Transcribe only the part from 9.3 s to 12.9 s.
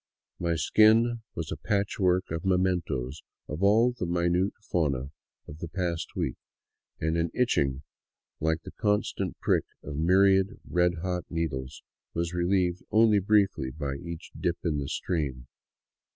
prick of myriad red hot needles was relieved